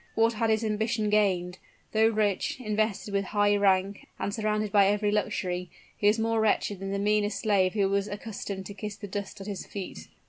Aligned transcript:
What 0.15 0.33
had 0.33 0.49
his 0.49 0.63
ambition 0.63 1.11
gained? 1.11 1.59
Though 1.91 2.07
rich, 2.07 2.59
invested 2.59 3.13
with 3.13 3.25
high 3.25 3.55
rank, 3.55 4.07
and 4.17 4.33
surrounded 4.33 4.71
by 4.71 4.87
every 4.87 5.11
luxury, 5.11 5.69
he 5.95 6.07
was 6.07 6.17
more 6.17 6.41
wretched 6.41 6.79
than 6.79 6.91
the 6.91 6.97
meanest 6.97 7.39
slave 7.41 7.73
who 7.73 7.87
was 7.87 8.07
accustomed 8.07 8.65
to 8.65 8.73
kiss 8.73 8.95
the 8.95 9.07
dust 9.07 9.41
at 9.41 9.45
his 9.45 9.63
feet. 9.63 10.07